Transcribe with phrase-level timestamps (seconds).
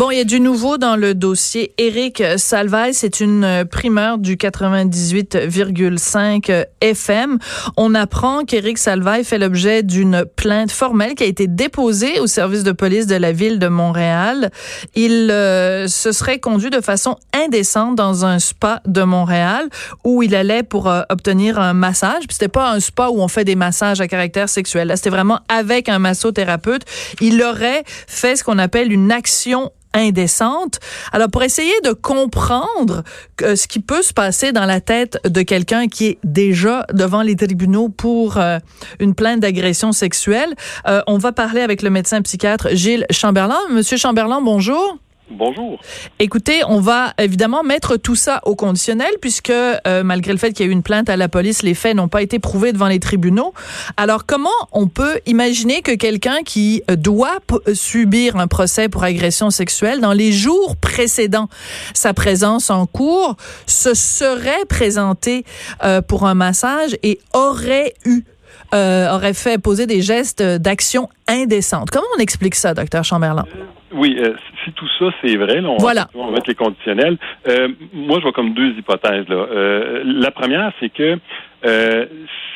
[0.00, 1.74] Bon, il y a du nouveau dans le dossier.
[1.76, 7.38] Éric Salvaille, c'est une primeur du 98,5 FM.
[7.76, 12.62] On apprend qu'Éric Salvaille fait l'objet d'une plainte formelle qui a été déposée au service
[12.62, 14.50] de police de la ville de Montréal.
[14.94, 19.68] Il euh, se serait conduit de façon indécente dans un spa de Montréal
[20.02, 22.20] où il allait pour euh, obtenir un massage.
[22.20, 24.88] Puis c'était pas un spa où on fait des massages à caractère sexuel.
[24.88, 26.86] Là, c'était vraiment avec un massothérapeute.
[27.20, 30.78] Il aurait fait ce qu'on appelle une action indécente.
[31.12, 33.02] Alors pour essayer de comprendre
[33.42, 37.22] euh, ce qui peut se passer dans la tête de quelqu'un qui est déjà devant
[37.22, 38.58] les tribunaux pour euh,
[38.98, 40.54] une plainte d'agression sexuelle,
[40.86, 43.58] euh, on va parler avec le médecin psychiatre Gilles Chamberlain.
[43.70, 44.98] Monsieur Chamberlain, bonjour.
[45.30, 45.80] Bonjour.
[46.18, 50.66] Écoutez, on va évidemment mettre tout ça au conditionnel puisque euh, malgré le fait qu'il
[50.66, 52.88] y a eu une plainte à la police, les faits n'ont pas été prouvés devant
[52.88, 53.54] les tribunaux.
[53.96, 57.38] Alors comment on peut imaginer que quelqu'un qui euh, doit
[57.72, 61.48] subir un procès pour agression sexuelle dans les jours précédents
[61.94, 65.44] sa présence en cours se serait présenté
[65.84, 68.24] euh, pour un massage et aurait eu
[68.72, 71.90] aurait fait poser des gestes d'action indécente?
[71.90, 73.44] Comment on explique ça, docteur Chamberlain?
[73.92, 76.06] Oui, euh, si tout ça c'est vrai, là, on, voilà.
[76.14, 77.16] va, mettre les conditionnels.
[77.48, 79.28] Euh, moi, je vois comme deux hypothèses.
[79.28, 79.36] Là.
[79.36, 81.18] Euh, la première, c'est que
[81.64, 82.06] euh,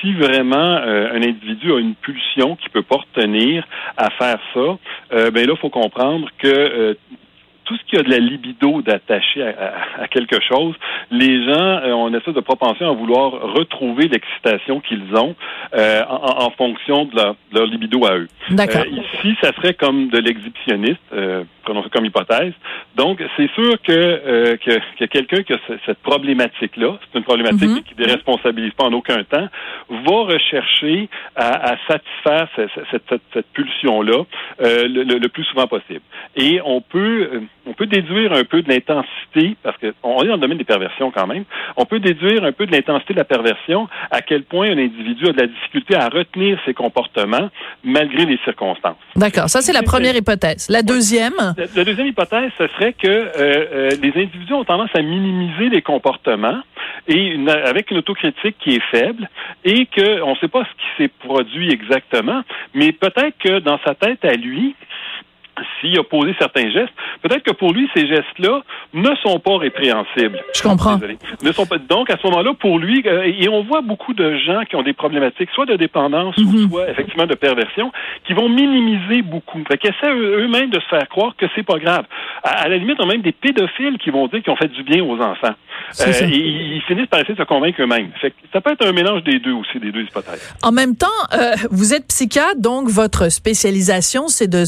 [0.01, 3.65] si vraiment un individu a une pulsion qui peut pas retenir
[3.97, 6.97] à faire ça, ben là, faut comprendre que
[7.65, 10.75] tout ce qui a de la libido d'attacher à, quelque chose,
[11.11, 15.35] les gens euh, ont une espèce de propension à vouloir retrouver l'excitation qu'ils ont
[15.75, 17.17] euh, en, fonction de
[17.53, 18.29] leur, libido à eux.
[18.51, 18.83] D'accord.
[18.83, 21.01] Euh, ici, ça serait comme de l'exhibitionniste,
[21.65, 22.53] prenons ça comme hypothèse.
[22.97, 27.83] Donc, c'est sûr que, que, quelqu'un qui a cette problématique-là, c'est une problématique mm-hmm.
[27.83, 29.49] qui ne déresponsabilise pas en aucun temps,
[29.89, 34.25] va rechercher à, satisfaire cette, cette, pulsion-là
[34.61, 36.03] le, le, plus souvent possible.
[36.37, 40.41] Et on peut on peut déduire un peu de l'intensité, parce qu'on est dans le
[40.41, 41.45] domaine des perversions quand même,
[41.77, 45.29] on peut déduire un peu de l'intensité de la perversion, à quel point un individu
[45.29, 47.51] a de la difficulté à retenir ses comportements
[47.83, 48.97] malgré les circonstances.
[49.17, 50.69] D'accord, ça c'est la première hypothèse.
[50.69, 51.35] La deuxième?
[51.75, 55.83] La, deuxième hypothèse, ce serait que euh, euh, les individus ont tendance à minimiser les
[55.83, 56.61] comportements
[57.09, 59.29] et avec une autocritique qui est faible
[59.65, 62.43] et qu'on ne sait pas ce qui s'est produit exactement,
[62.75, 64.75] mais peut-être que dans sa tête à lui,
[65.81, 66.93] s'il a posé certains gestes,
[67.23, 70.41] peut-être que pour lui, ces gestes-là ne sont pas répréhensibles.
[70.55, 70.99] Je comprends.
[71.43, 74.37] Ne sont pas, donc, à ce moment-là, pour lui, euh, et on voit beaucoup de
[74.39, 76.69] gens qui ont des problématiques, soit de dépendance ou mhm.
[76.69, 77.93] soit effectivement de perversion,
[78.27, 79.63] qui vont minimiser beaucoup.
[79.69, 82.05] Fait qu'ils essaient eux-mêmes de se faire croire que c'est pas grave.
[82.43, 84.83] À, la limite, on a même des pédophiles qui vont dire qu'ils ont fait du
[84.83, 85.55] bien aux enfants.
[86.01, 88.11] Euh, et ils finissent par essayer de se convaincre eux-mêmes.
[88.53, 90.55] ça peut être un mélange des deux aussi, des deux hypothèses.
[90.63, 94.65] En même temps, euh, vous êtes psychiatre, donc votre spécialisation, c'est de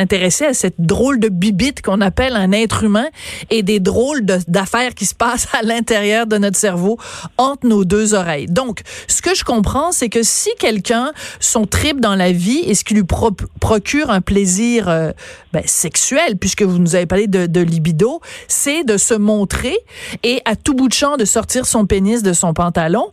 [0.00, 3.06] s'intéresser à cette drôle de bibite qu'on appelle un être humain
[3.50, 6.98] et des drôles d'affaires qui se passent à l'intérieur de notre cerveau
[7.36, 8.46] entre nos deux oreilles.
[8.46, 12.74] Donc, ce que je comprends, c'est que si quelqu'un, son trip dans la vie et
[12.74, 15.12] ce qui lui procure un plaisir euh,
[15.52, 19.76] ben, sexuel, puisque vous nous avez parlé de, de libido, c'est de se montrer
[20.22, 23.10] et à tout bout de champ de sortir son pénis de son pantalon,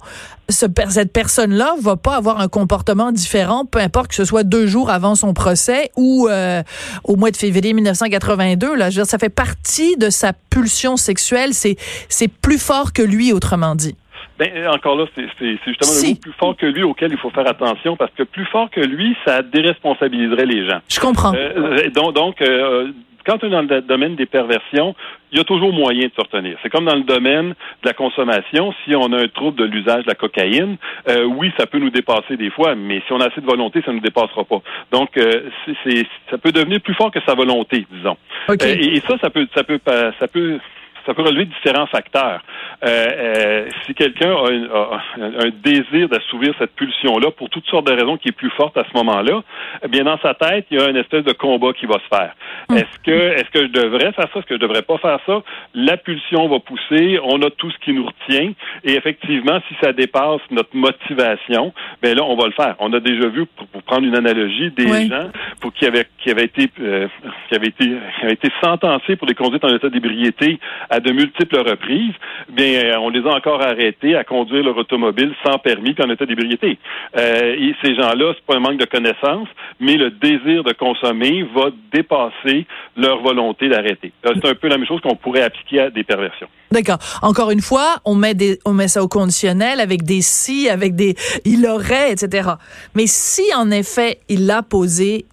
[0.49, 4.67] ce, cette personne-là va pas avoir un comportement différent, peu importe que ce soit deux
[4.67, 6.63] jours avant son procès ou euh,
[7.03, 8.75] au mois de février 1982.
[8.75, 11.53] Là, je veux dire, ça fait partie de sa pulsion sexuelle.
[11.53, 11.75] C'est
[12.09, 13.95] c'est plus fort que lui, autrement dit.
[14.39, 15.23] Ben, encore là, c'est
[15.65, 18.45] justement le mot plus fort que lui auquel il faut faire attention parce que plus
[18.45, 20.79] fort que lui, ça déresponsabiliserait les gens.
[20.87, 21.33] Je comprends.
[21.33, 22.91] Euh, donc, donc euh,
[23.27, 24.95] quand on est dans le domaine des perversions,
[25.31, 26.57] il y a toujours moyen de se retenir.
[26.63, 28.73] C'est comme dans le domaine de la consommation.
[28.85, 30.77] Si on a un trouble de l'usage de la cocaïne,
[31.09, 33.81] euh, oui, ça peut nous dépasser des fois, mais si on a assez de volonté,
[33.85, 34.61] ça ne nous dépassera pas.
[34.91, 35.49] Donc, euh,
[35.83, 38.17] c'est, ça peut devenir plus fort que sa volonté, disons.
[38.49, 40.59] Euh, et, ça, ça peut, ça peut, ça peut
[41.07, 42.41] ça peut relever différents facteurs.
[42.85, 48.27] Euh, si quelqu'un a, un désir d'assouvir cette pulsion-là pour toutes sortes de raisons qui
[48.27, 49.41] est plus forte à ce moment-là,
[49.83, 52.15] eh bien dans sa tête, il y a une espèce de combat qui va se
[52.15, 52.35] faire.
[52.69, 52.75] Hmm.
[52.75, 54.39] Est-ce que est-ce que je devrais faire ça?
[54.39, 55.41] Est-ce que je devrais pas faire ça?
[55.73, 58.51] La pulsion va pousser, on a tout ce qui nous retient,
[58.83, 62.75] et effectivement, si ça dépasse notre motivation, ben là, on va le faire.
[62.79, 65.29] On a déjà vu, pour, prendre une analogie, des gens
[65.61, 67.07] pour qui avaient qui avaient été euh,
[67.47, 70.59] qui avaient été qui avaient été sentencés pour des conduites en état d'ébriété
[70.89, 72.13] à de multiples reprises.
[72.49, 76.09] Bien, euh, on les a encore arrêtés à conduire leur automobile sans permis puis en
[76.09, 76.77] état d'ébriété.
[77.17, 79.47] Euh, ces gens-là, c'est pas un manque de connaissances,
[79.79, 82.65] mais le désir de consommer va dépasser
[82.95, 84.11] leur volonté d'arrêter.
[84.25, 86.47] Euh, c'est un peu la même chose qu'on pourrait appliquer à des perversions.
[86.71, 86.99] D'accord.
[87.21, 91.15] Encore une fois, on met ça au conditionnel avec des si, avec des
[91.45, 92.49] il aurait, etc.
[92.95, 95.25] Mais si en effet il a posé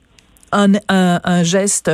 [0.52, 1.90] un, geste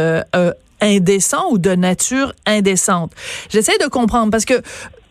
[0.80, 3.12] indécent ou de nature indécente,
[3.48, 4.62] j'essaie de comprendre parce que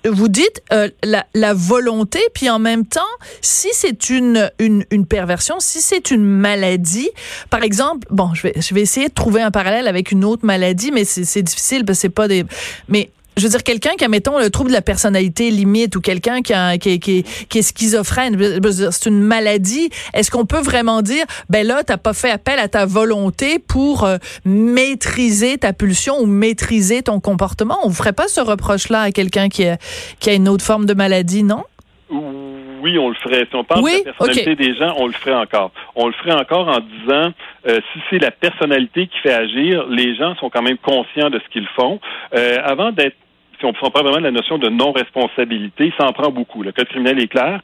[0.06, 3.01] vous dites euh, la, la, volonté, puis en même temps,
[3.42, 7.10] si c'est une, une, une, perversion, si c'est une maladie,
[7.50, 10.45] par exemple, bon, je vais, je vais essayer de trouver un parallèle avec une autre
[10.45, 12.45] maladie, mais c'est difficile parce que c'est pas des...
[12.88, 16.01] Mais je veux dire, quelqu'un qui a, mettons, le trouble de la personnalité limite ou
[16.01, 18.37] quelqu'un qui, qui, est schizophrène,
[18.91, 19.89] c'est une maladie.
[20.13, 24.03] Est-ce qu'on peut vraiment dire, ben là, t'as pas fait appel à ta volonté pour
[24.03, 27.77] euh, maîtriser ta pulsion ou maîtriser ton comportement?
[27.83, 29.77] On ne ferait pas ce reproche-là à quelqu'un qui a
[30.33, 31.63] une autre forme de maladie, non?
[32.81, 33.47] Oui, on le ferait.
[33.49, 35.71] Si on parle de la personnalité des gens, on le ferait encore.
[35.95, 37.31] On le ferait encore en disant,
[37.67, 41.39] euh, si c'est la personnalité qui fait agir, les gens sont quand même conscients de
[41.39, 41.99] ce qu'ils font.
[42.35, 43.15] Euh, avant d'être
[43.59, 46.63] si on prend vraiment la notion de non-responsabilité, ça en prend beaucoup.
[46.63, 47.59] Le code criminel est clair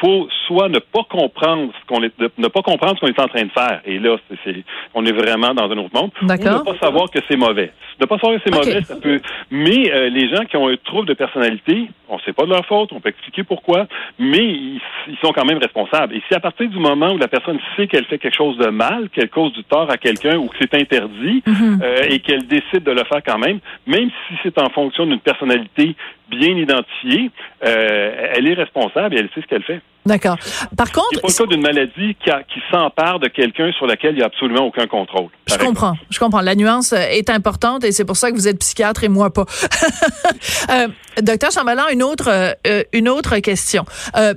[0.00, 3.28] faut soit ne pas comprendre ce qu'on est, ne pas comprendre ce qu'on est en
[3.28, 3.80] train de faire.
[3.84, 4.64] Et là, c'est,
[4.94, 6.10] on est vraiment dans un autre monde.
[6.22, 7.72] Ou ne pas savoir que c'est mauvais.
[8.00, 9.20] Ne pas savoir que c'est mauvais, ça peut.
[9.50, 12.64] Mais euh, les gens qui ont un trouble de personnalité, on sait pas de leur
[12.66, 13.86] faute, on peut expliquer pourquoi,
[14.18, 14.80] mais ils,
[15.22, 16.14] sont quand même responsables.
[16.14, 18.68] Et si à partir du moment où la personne sait qu'elle fait quelque chose de
[18.68, 21.80] mal, qu'elle cause du tort à quelqu'un ou que c'est interdit, mhm.
[21.82, 25.20] euh, et qu'elle décide de le faire quand même, même si c'est en fonction d'une
[25.20, 25.96] personnalité
[26.30, 27.30] bien identifiée,
[27.64, 29.80] euh, elle est responsable et elle sait ce qu'elle fait.
[30.06, 30.38] D'accord.
[30.76, 34.12] Par contre, c'est pas le cas d'une maladie qui, qui s'empare de quelqu'un sur laquelle
[34.12, 35.28] il n'y a absolument aucun contrôle.
[35.46, 35.96] Je comprends.
[36.08, 36.40] Je comprends.
[36.40, 39.44] La nuance est importante et c'est pour ça que vous êtes psychiatre et moi pas.
[40.70, 40.88] euh,
[41.22, 42.30] docteur Chamberlain, une autre,
[42.66, 43.84] euh, une autre question.
[44.16, 44.32] Euh,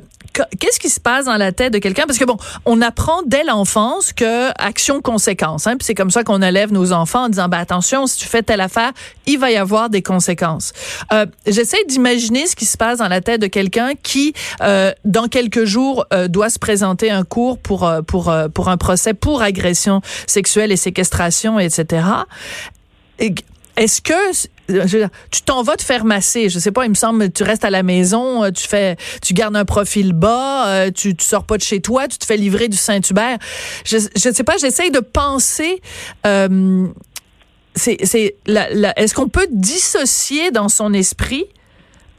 [0.60, 2.06] qu'est-ce qui se passe dans la tête de quelqu'un?
[2.06, 5.68] Parce que bon, on apprend dès l'enfance que action conséquence.
[5.68, 8.28] Hein, puis c'est comme ça qu'on élève nos enfants en disant bah attention, si tu
[8.28, 8.92] fais telle affaire,
[9.28, 10.74] il va y avoir des conséquences.
[11.12, 15.28] Euh, J'essaie d'imaginer ce qui se passe dans la tête de quelqu'un qui, euh, dans
[15.28, 19.42] quelques jours, euh, doit se présenter un cours pour euh, pour pour un procès pour
[19.42, 22.04] agression sexuelle et séquestration, etc.
[23.78, 24.14] Est-ce que
[25.32, 26.50] tu t'en vas te faire masser.
[26.50, 29.34] Je sais pas, il me semble, tu restes à la maison, euh, tu fais, tu
[29.34, 32.38] gardes un profil bas, euh, tu, tu sors pas de chez toi, tu te fais
[32.38, 33.38] livrer du Saint-Hubert.
[33.86, 35.82] Je, je sais pas, j'essaye de penser.
[36.26, 36.88] Euh,
[37.76, 41.46] c'est, c'est, est-ce qu'on peut dissocier dans son esprit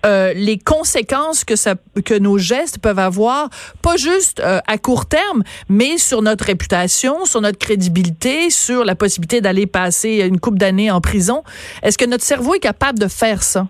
[0.04, 3.50] euh, les conséquences que ça que nos gestes peuvent avoir,
[3.82, 8.94] pas juste euh, à court terme, mais sur notre réputation, sur notre crédibilité, sur la
[8.94, 11.42] possibilité d'aller passer une coupe d'années en prison.
[11.82, 13.68] Est-ce que notre cerveau est capable de faire ça?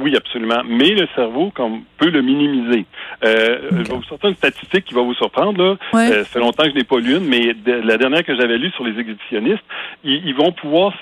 [0.00, 0.62] Oui, absolument.
[0.66, 2.84] Mais le cerveau comme, peut le minimiser.
[3.24, 5.62] Euh, Je vais vous sortir une statistique qui va vous surprendre.
[5.62, 5.76] Là.
[5.94, 8.58] Euh, ça fait longtemps que je n'ai pas lu une, mais la dernière que j'avais
[8.58, 9.64] lue sur les exhibitionnistes,
[10.04, 10.92] ils, ils vont pouvoir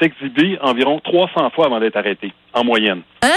[0.00, 3.02] s'exhiber environ 300 fois avant d'être arrêtés, en moyenne.
[3.22, 3.28] Hein?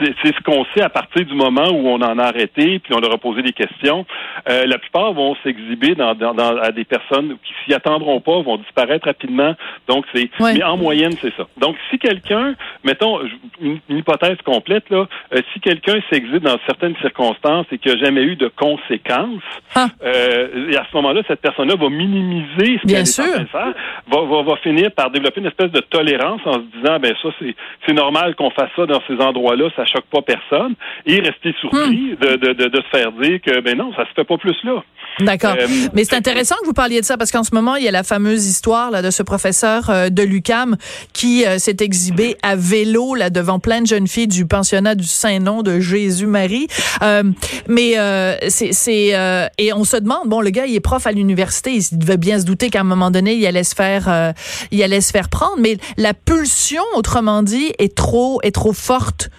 [0.00, 3.00] C'est ce qu'on sait à partir du moment où on en a arrêté, puis on
[3.00, 4.06] leur a posé des questions.
[4.48, 8.40] Euh, la plupart vont s'exhiber dans, dans, dans, à des personnes qui s'y attendront pas,
[8.42, 9.54] vont disparaître rapidement.
[9.88, 10.30] Donc, c'est...
[10.40, 11.46] Mais en moyenne, c'est ça.
[11.56, 13.20] Donc, si quelqu'un, mettons,
[13.60, 17.98] une, une hypothèse complète, là, euh, si quelqu'un s'exhibe dans certaines circonstances et qu'il n'a
[17.98, 19.42] jamais eu de conséquences,
[19.74, 19.88] ah.
[20.04, 23.48] euh, et à ce moment-là, cette personne-là va minimiser ce qu'elle est en train de
[23.48, 23.74] faire,
[24.10, 27.28] va, va, finir par développer une espèce de tolérance en se disant, ben ça,
[27.86, 30.74] c'est normal qu'on fasse ça dans ces endroits-là, ça choque pas personne,
[31.04, 32.16] et rester surpris hmm.
[32.20, 34.56] de, de, de, de, se faire dire que, ben non, ça se fait pas plus
[34.64, 34.82] là.
[35.20, 35.56] D'accord.
[35.58, 37.88] Euh, Mais c'est intéressant que vous parliez de ça parce qu'en ce moment, il y
[37.88, 40.76] a la fameuse histoire là, de ce professeur de l'UCAM
[41.12, 45.62] qui s'est exhibé à vélo là devant plein de jeunes filles du pensionnat du Saint-Nom
[45.62, 46.68] de Jésus-Marie.
[47.68, 47.94] mais
[48.48, 52.16] c'est et on se demande bon le gars il est prof à l'université, il devait
[52.16, 54.34] bien se douter qu'à un moment donné il allait se faire
[54.70, 55.56] il allait se faire prendre.
[55.58, 59.30] Mais la pulsion, autrement dit, est trop est trop forte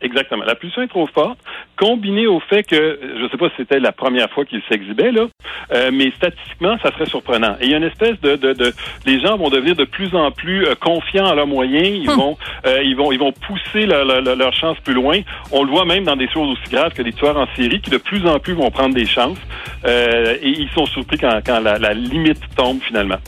[0.00, 0.44] Exactement.
[0.44, 1.38] La pulsion est trop forte,
[1.76, 5.10] combinée au fait que, je ne sais pas si c'était la première fois qu'il s'exhibait,
[5.10, 5.26] là,
[5.72, 7.56] euh, mais statistiquement, ça serait surprenant.
[7.60, 8.72] Et il y a une espèce de, de, de
[9.06, 12.16] les gens vont devenir de plus en plus euh, confiants en leurs moyens, ils Hum.
[12.16, 15.20] vont, euh, ils vont, ils vont pousser leur, leur, leur chance plus loin.
[15.50, 17.90] On le voit même dans des choses aussi graves que des tueurs en série qui
[17.90, 19.38] de plus en plus vont prendre des chances
[19.84, 23.18] et ils sont surpris quand, quand la, la limite tombe finalement.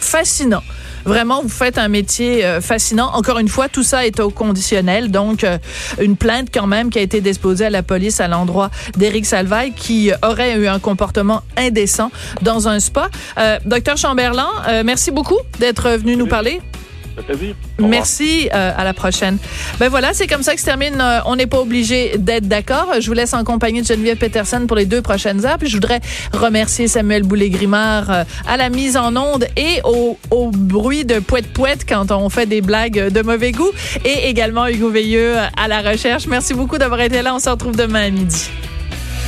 [0.00, 0.62] Fascinant.
[1.06, 3.10] Vraiment, vous faites un métier euh, fascinant.
[3.14, 5.12] Encore une fois, tout ça est au conditionnel.
[5.12, 5.58] Donc, euh,
[6.00, 9.72] une plainte quand même qui a été déposée à la police à l'endroit d'Éric Salvaille
[9.72, 12.10] qui aurait eu un comportement indécent
[12.42, 13.08] dans un spa.
[13.38, 16.60] Euh, Docteur Chamberlain, euh, merci beaucoup d'être venu nous parler.
[17.78, 19.38] Merci, euh, à la prochaine.
[19.78, 21.00] Ben voilà, c'est comme ça que se termine.
[21.00, 22.88] euh, on n'est pas obligé d'être d'accord.
[23.00, 25.58] Je vous laisse en compagnie de Geneviève Peterson pour les deux prochaines heures.
[25.58, 26.00] Puis je voudrais
[26.32, 31.86] remercier Samuel Boulay-Grimard euh, à la mise en onde et au, au bruit de poète-poète
[31.88, 33.70] quand on fait des blagues de mauvais goût.
[34.04, 36.26] Et également Hugo Veilleux à la recherche.
[36.26, 37.34] Merci beaucoup d'avoir été là.
[37.34, 38.50] On se retrouve demain à midi.